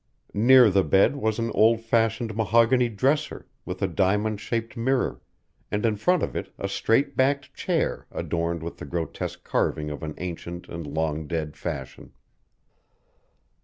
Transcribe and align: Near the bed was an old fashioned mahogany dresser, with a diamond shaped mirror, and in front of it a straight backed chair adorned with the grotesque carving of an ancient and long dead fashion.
Near 0.33 0.71
the 0.71 0.83
bed 0.83 1.15
was 1.17 1.37
an 1.37 1.51
old 1.51 1.79
fashioned 1.79 2.35
mahogany 2.35 2.89
dresser, 2.89 3.45
with 3.65 3.83
a 3.83 3.87
diamond 3.87 4.41
shaped 4.41 4.75
mirror, 4.75 5.21
and 5.69 5.85
in 5.85 5.95
front 5.95 6.23
of 6.23 6.35
it 6.35 6.51
a 6.57 6.67
straight 6.67 7.15
backed 7.15 7.53
chair 7.53 8.07
adorned 8.11 8.63
with 8.63 8.77
the 8.77 8.85
grotesque 8.85 9.43
carving 9.43 9.91
of 9.91 10.01
an 10.01 10.15
ancient 10.17 10.67
and 10.67 10.87
long 10.87 11.27
dead 11.27 11.55
fashion. 11.55 12.13